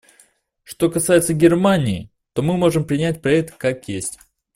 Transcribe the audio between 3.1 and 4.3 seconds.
проект как есть.